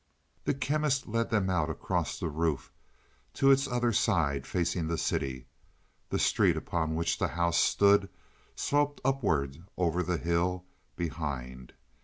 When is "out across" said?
1.47-2.19